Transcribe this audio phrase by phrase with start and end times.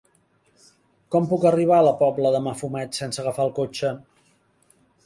[1.15, 3.97] Com puc arribar a la Pobla de Mafumet sense agafar el cotxe?